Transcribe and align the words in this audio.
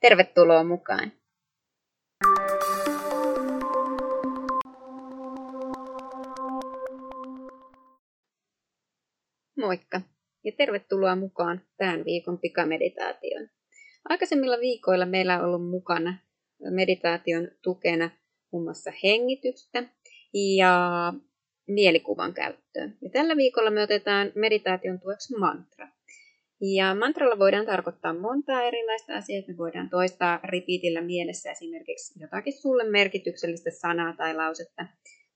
Tervetuloa 0.00 0.64
mukaan! 0.64 1.12
Moikka 9.58 10.00
ja 10.44 10.52
tervetuloa 10.56 11.16
mukaan 11.16 11.60
tämän 11.76 12.04
viikon 12.04 12.38
pikameditaatioon. 12.38 13.48
Aikaisemmilla 14.08 14.60
viikoilla 14.60 15.06
meillä 15.06 15.38
on 15.38 15.44
ollut 15.44 15.70
mukana 15.70 16.18
meditaation 16.70 17.48
tukena 17.62 18.10
muun 18.52 18.64
muassa 18.64 18.92
hengitystä 19.02 19.84
ja 20.56 21.12
mielikuvan 21.66 22.34
käyttöön. 22.34 22.98
Ja 23.02 23.10
tällä 23.10 23.36
viikolla 23.36 23.70
me 23.70 23.82
otetaan 23.82 24.32
meditaation 24.34 25.00
tueksi 25.00 25.38
mantra. 25.38 25.88
Ja 26.60 26.94
mantralla 26.94 27.38
voidaan 27.38 27.66
tarkoittaa 27.66 28.14
montaa 28.14 28.62
erilaista 28.62 29.16
asiaa. 29.16 29.42
Me 29.48 29.56
voidaan 29.56 29.90
toistaa 29.90 30.40
repeatillä 30.44 31.00
mielessä 31.00 31.50
esimerkiksi 31.50 32.20
jotakin 32.20 32.52
sulle 32.52 32.84
merkityksellistä 32.84 33.70
sanaa 33.70 34.16
tai 34.16 34.34
lausetta. 34.34 34.86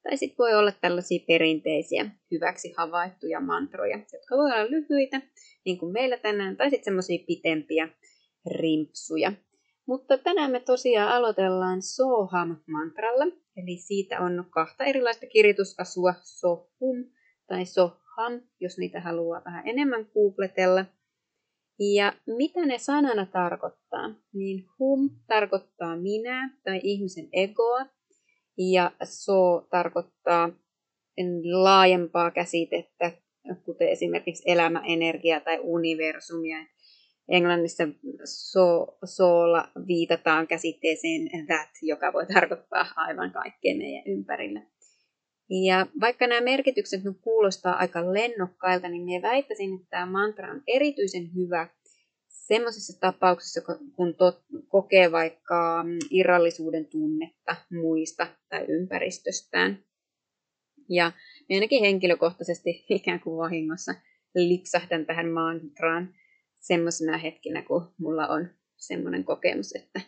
Tai 0.02 0.16
sitten 0.16 0.38
voi 0.38 0.54
olla 0.54 0.72
tällaisia 0.80 1.24
perinteisiä, 1.26 2.10
hyväksi 2.30 2.74
havaittuja 2.76 3.40
mantroja, 3.40 3.96
jotka 4.12 4.36
voi 4.36 4.52
olla 4.52 4.70
lyhyitä, 4.70 5.20
niin 5.64 5.78
kuin 5.78 5.92
meillä 5.92 6.16
tänään, 6.16 6.56
tai 6.56 6.70
sitten 6.70 6.84
semmoisia 6.84 7.24
pitempiä 7.26 7.88
rimpsuja. 8.46 9.32
Mutta 9.86 10.18
tänään 10.18 10.50
me 10.50 10.60
tosiaan 10.60 11.12
aloitellaan 11.12 11.82
Soham-mantralla, 11.82 13.26
eli 13.56 13.76
siitä 13.76 14.20
on 14.20 14.46
kahta 14.50 14.84
erilaista 14.84 15.26
kirjoitusasua, 15.26 16.14
Sohum 16.22 17.04
tai 17.46 17.64
Soham, 17.64 18.40
jos 18.60 18.78
niitä 18.78 19.00
haluaa 19.00 19.42
vähän 19.44 19.68
enemmän 19.68 20.06
googletella. 20.14 20.84
Ja 21.78 22.12
mitä 22.26 22.66
ne 22.66 22.78
sanana 22.78 23.26
tarkoittaa? 23.26 24.14
Niin 24.32 24.64
hum 24.78 25.10
tarkoittaa 25.26 25.96
minä 25.96 26.50
tai 26.64 26.80
ihmisen 26.82 27.28
egoa, 27.32 27.86
ja 28.58 28.90
so 29.04 29.66
tarkoittaa 29.70 30.50
laajempaa 31.52 32.30
käsitettä, 32.30 33.12
kuten 33.64 33.88
esimerkiksi 33.88 34.42
elämä, 34.46 34.82
energia 34.86 35.40
tai 35.40 35.58
universumia. 35.62 36.58
Englannissa 37.28 37.84
so, 38.24 38.96
soolla 39.04 39.68
viitataan 39.86 40.46
käsitteeseen 40.46 41.46
that, 41.46 41.70
joka 41.82 42.12
voi 42.12 42.26
tarkoittaa 42.26 42.86
aivan 42.96 43.32
kaikkea 43.32 43.74
meidän 43.76 44.02
ympärillä. 44.06 44.60
Ja 45.50 45.86
vaikka 46.00 46.26
nämä 46.26 46.40
merkitykset 46.40 47.04
nyt 47.04 47.16
kuulostaa 47.20 47.76
aika 47.76 48.14
lennokkailta, 48.14 48.88
niin 48.88 49.04
minä 49.04 49.22
väittäisin, 49.22 49.74
että 49.74 49.86
tämä 49.90 50.06
mantra 50.06 50.50
on 50.50 50.62
erityisen 50.66 51.34
hyvä 51.34 51.68
semmoisessa 52.28 53.00
tapauksessa, 53.00 53.60
kun 53.96 54.14
tot, 54.14 54.42
kokee 54.68 55.12
vaikka 55.12 55.84
mm, 55.86 55.98
irrallisuuden 56.10 56.86
tunnetta 56.86 57.56
muista 57.70 58.26
tai 58.48 58.64
ympäristöstään. 58.68 59.84
Ja 60.88 61.12
ainakin 61.50 61.80
henkilökohtaisesti 61.80 62.84
ikään 62.88 63.20
kuin 63.20 63.36
vahingossa 63.36 63.94
lipsahdan 64.34 65.06
tähän 65.06 65.28
mantraan 65.28 66.14
semmoisena 66.60 67.18
hetkinä, 67.18 67.62
kun 67.62 67.94
mulla 67.98 68.26
on 68.26 68.48
semmoinen 68.76 69.24
kokemus, 69.24 69.74
että 69.76 70.00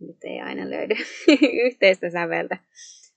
nyt 0.00 0.24
ei 0.24 0.40
aina 0.40 0.70
löydy 0.70 0.94
yhteistä 1.66 2.10
säveltä 2.10 2.56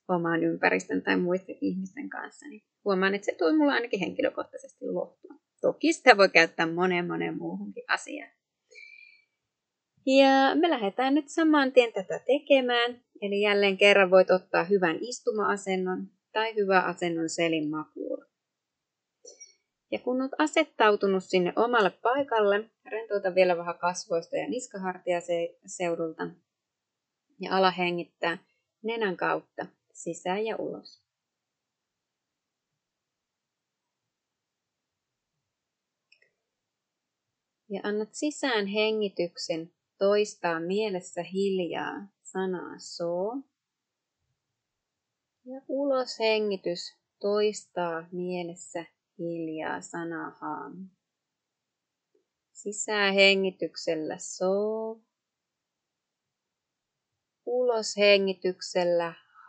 omaan 0.08 0.44
ympäristön 0.44 1.02
tai 1.02 1.16
muiden 1.16 1.56
ihmisten 1.60 2.10
kanssa, 2.10 2.48
niin 2.48 2.62
huomaan, 2.84 3.14
että 3.14 3.24
se 3.24 3.34
tuo 3.34 3.56
mulla 3.56 3.72
ainakin 3.72 4.00
henkilökohtaisesti 4.00 4.84
lohtua. 4.86 5.34
Toki 5.60 5.92
sitä 5.92 6.16
voi 6.16 6.28
käyttää 6.28 6.66
moneen 6.66 7.06
moneen 7.06 7.38
muuhunkin 7.38 7.84
asiaan. 7.88 8.30
Ja 10.06 10.54
me 10.54 10.70
lähdetään 10.70 11.14
nyt 11.14 11.28
saman 11.28 11.72
tien 11.72 11.92
tätä 11.92 12.18
tekemään. 12.18 13.00
Eli 13.22 13.40
jälleen 13.40 13.76
kerran 13.76 14.10
voit 14.10 14.30
ottaa 14.30 14.64
hyvän 14.64 14.96
istuma-asennon 15.00 16.06
tai 16.32 16.54
hyvä 16.54 16.80
asennon 16.80 17.28
selin. 17.28 17.70
Ja 19.90 19.98
kun 19.98 20.20
olet 20.20 20.32
asettautunut 20.38 21.24
sinne 21.24 21.52
omalle 21.56 21.90
paikalle, 21.90 22.70
rentouta 22.86 23.34
vielä 23.34 23.56
vähän 23.56 23.78
kasvoista 23.78 24.36
ja 24.36 24.48
niskahartia 24.48 25.18
seudulta 25.66 26.26
ja 27.40 27.56
ala 27.56 27.70
hengittää 27.70 28.38
nenän 28.82 29.16
kautta 29.16 29.66
sisään 29.94 30.44
ja 30.44 30.56
ulos. 30.56 31.02
Ja 37.70 37.80
annat 37.82 38.08
sisään 38.12 38.66
hengityksen 38.66 39.72
toistaa 39.98 40.60
mielessä 40.60 41.22
hiljaa 41.22 42.08
sanaa 42.22 42.78
so. 42.78 43.36
Ja 45.44 45.60
ulos 45.68 46.18
hengitys 46.18 46.96
toistaa 47.20 48.08
mielessä 48.12 48.84
hiljaa 49.18 49.80
sanaa 49.80 50.30
ham. 50.30 50.88
Sisään 52.52 53.14
hengityksellä 53.14 54.18
so. 54.18 54.44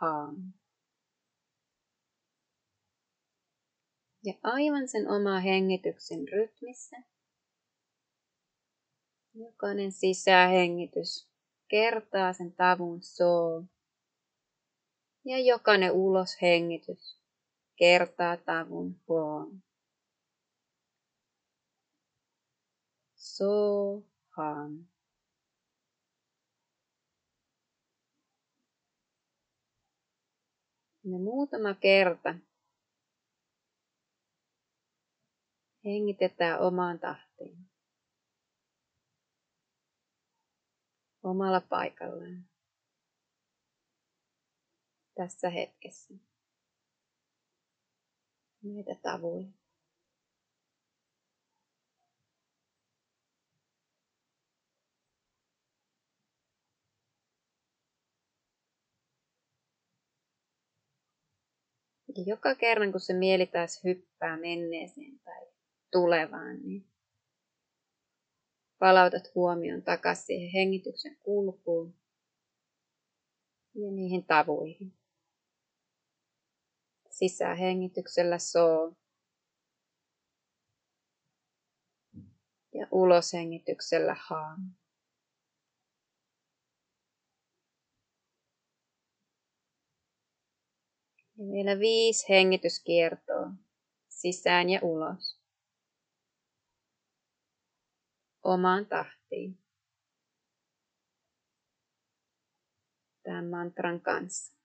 Ham. 0.00 0.52
Ja 4.24 4.34
aivan 4.42 4.88
sen 4.88 5.10
oma 5.10 5.40
hengityksen 5.40 6.28
rytmissä 6.28 6.96
Jokainen 9.34 9.92
sisähengitys 9.92 11.28
kertaa 11.68 12.32
sen 12.32 12.52
tavun 12.52 13.02
soo. 13.02 13.64
Ja 15.24 15.38
jokainen 15.38 15.92
uloshengitys 15.92 17.18
kertaa 17.76 18.36
tavun 18.36 19.00
huom. 19.08 19.60
Soham. 23.16 24.86
Ja 31.12 31.18
muutama 31.18 31.74
kerta 31.74 32.34
hengitetään 35.84 36.60
omaan 36.60 36.98
tahtiin. 36.98 37.66
omalla 41.26 41.60
paikallaan 41.60 42.44
tässä 45.14 45.50
hetkessä. 45.50 46.14
Näitä 48.62 48.94
tavuja. 49.02 49.65
Ja 62.16 62.22
joka 62.26 62.54
kerran, 62.54 62.92
kun 62.92 63.00
se 63.00 63.12
mieli 63.14 63.46
taas 63.46 63.84
hyppää 63.84 64.36
menneeseen 64.36 65.18
tai 65.24 65.46
tulevaan, 65.92 66.62
niin 66.62 66.86
palautat 68.78 69.34
huomion 69.34 69.82
takaisin 69.82 70.26
siihen 70.26 70.50
hengityksen 70.52 71.16
kulkuun 71.22 71.94
ja 73.74 73.90
niihin 73.90 74.24
tavuihin. 74.24 74.92
Sisähengityksellä 77.10 78.38
soo. 78.38 78.96
Ja 82.74 82.86
uloshengityksellä 82.90 84.16
haam. 84.18 84.70
Ja 91.38 91.44
vielä 91.52 91.78
viisi 91.78 92.28
hengityskiertoa 92.28 93.50
sisään 94.08 94.70
ja 94.70 94.80
ulos. 94.82 95.36
omaan 98.46 98.86
tahtiin. 98.86 99.58
Tämän 103.22 103.46
mantran 103.46 104.00
kanssa. 104.00 104.55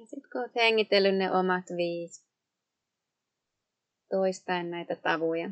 Ja 0.00 0.06
sitten 0.06 0.30
kun 0.32 0.40
olet 0.40 0.54
hengitellyt 0.54 1.14
ne 1.14 1.32
omat 1.32 1.64
viisi, 1.76 2.24
toistaen 4.10 4.70
näitä 4.70 4.96
tavuja, 4.96 5.50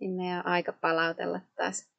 niin 0.00 0.10
meidän 0.10 0.38
on 0.38 0.46
aika 0.46 0.72
palautella 0.72 1.40
taas 1.56 1.90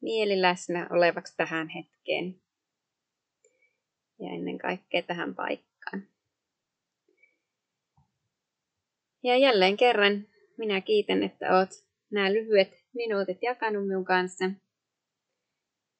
mieli 0.00 0.42
läsnä 0.42 0.86
olevaksi 0.90 1.36
tähän 1.36 1.68
hetkeen 1.68 2.40
ja 4.18 4.30
ennen 4.30 4.58
kaikkea 4.58 5.02
tähän 5.02 5.34
paikkaan. 5.34 6.02
Ja 9.22 9.36
jälleen 9.36 9.76
kerran 9.76 10.26
minä 10.56 10.80
kiitän, 10.80 11.22
että 11.22 11.56
olet 11.56 11.86
nämä 12.10 12.32
lyhyet 12.32 12.84
minuutit 12.94 13.38
jakanut 13.42 13.86
minun 13.86 14.04
kanssa– 14.04 14.44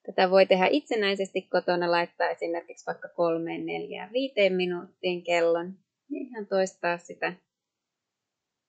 Tätä 0.07 0.31
voi 0.31 0.47
tehdä 0.47 0.67
itsenäisesti 0.71 1.43
kotona, 1.43 1.91
laittaa 1.91 2.29
esimerkiksi 2.29 2.87
vaikka 2.87 3.09
kolmeen, 3.09 3.67
neljään, 3.67 4.13
viiteen 4.13 4.53
minuuttiin 4.53 5.25
kellon 5.25 5.75
ja 6.11 6.21
ihan 6.21 6.47
toistaa 6.47 6.99
sitä 6.99 7.33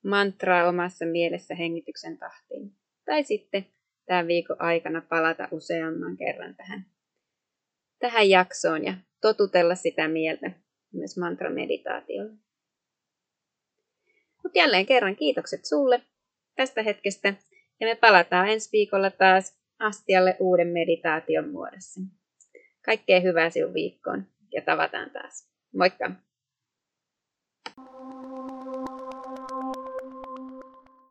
mantraa 0.03 0.69
omassa 0.69 1.05
mielessä 1.05 1.55
hengityksen 1.55 2.17
tahtiin. 2.17 2.71
Tai 3.05 3.23
sitten 3.23 3.65
tämän 4.05 4.27
viikon 4.27 4.61
aikana 4.61 5.01
palata 5.01 5.47
useamman 5.51 6.17
kerran 6.17 6.55
tähän, 6.55 6.85
tähän 7.99 8.29
jaksoon 8.29 8.85
ja 8.85 8.93
totutella 9.21 9.75
sitä 9.75 10.07
mieltä 10.07 10.51
myös 10.93 11.17
mantrameditaatiolla. 11.17 12.33
Mutta 14.43 14.59
jälleen 14.59 14.85
kerran 14.85 15.15
kiitokset 15.15 15.65
sulle 15.65 16.01
tästä 16.55 16.83
hetkestä 16.83 17.33
ja 17.79 17.87
me 17.87 17.95
palataan 17.95 18.49
ensi 18.49 18.69
viikolla 18.71 19.11
taas 19.11 19.62
astialle 19.83 20.37
uuden 20.39 20.67
meditaation 20.67 21.49
muodossa. 21.49 22.01
Kaikkea 22.85 23.19
hyvää 23.19 23.49
sinun 23.49 23.73
viikkoon 23.73 24.23
ja 24.51 24.61
tavataan 24.61 25.09
taas. 25.09 25.49
Moikka! 25.75 26.11